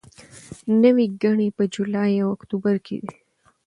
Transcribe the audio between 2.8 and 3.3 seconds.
کې دي.